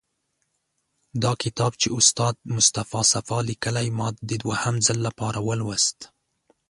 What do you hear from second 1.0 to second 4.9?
دا کتاب چې استاد مصطفی صفا لیکلی، ما د دوهم